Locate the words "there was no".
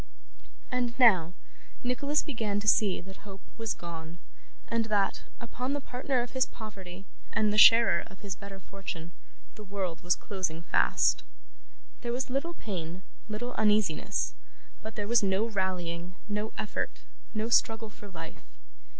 14.95-15.45